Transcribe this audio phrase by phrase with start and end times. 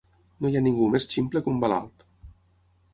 [0.45, 2.11] No hi ha ningú més ximple que un malalt.